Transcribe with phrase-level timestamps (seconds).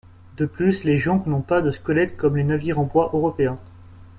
[0.35, 3.57] De plus les jonques n'ont pas de squelette comme les navires en bois européens.